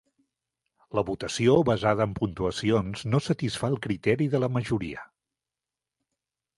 [0.99, 5.09] La votació basada en puntuacions no satisfà el criteri de la majoria.